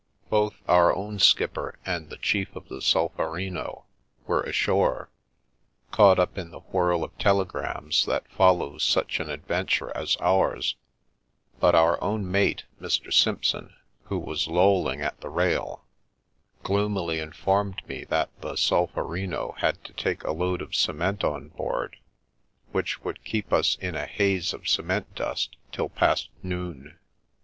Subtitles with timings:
[0.31, 3.83] Both our own skipper and the chief of the Solferino
[4.25, 5.11] were ashore,
[5.91, 10.75] caught up in the whirl of telegrams that follows such an adventure as ours,
[11.59, 13.13] but our own mate, Mr.
[13.13, 13.75] Simpson,
[14.05, 15.85] who was lolling at the rail,
[16.63, 21.97] gloomily informed me that the Solferino had to take a load of cement on board,
[22.71, 26.97] which would keep us in a haze of cement dust till past noon.